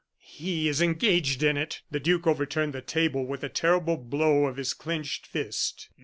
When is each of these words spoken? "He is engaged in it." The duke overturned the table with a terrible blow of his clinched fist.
"He 0.23 0.67
is 0.67 0.81
engaged 0.81 1.43
in 1.43 1.57
it." 1.57 1.83
The 1.91 1.99
duke 1.99 2.25
overturned 2.25 2.73
the 2.73 2.81
table 2.81 3.23
with 3.23 3.43
a 3.43 3.49
terrible 3.49 3.97
blow 3.97 4.45
of 4.47 4.57
his 4.57 4.73
clinched 4.73 5.27
fist. 5.27 5.89